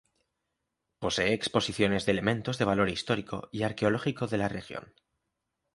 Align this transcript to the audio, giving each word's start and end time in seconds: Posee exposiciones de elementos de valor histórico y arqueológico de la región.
Posee 0.97 1.31
exposiciones 1.33 2.07
de 2.07 2.11
elementos 2.13 2.57
de 2.57 2.65
valor 2.65 2.89
histórico 2.89 3.49
y 3.51 3.61
arqueológico 3.61 4.25
de 4.25 4.37
la 4.39 4.49
región. 4.49 4.95